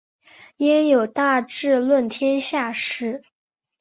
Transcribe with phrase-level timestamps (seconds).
[0.57, 3.21] 焉有大智论天下事！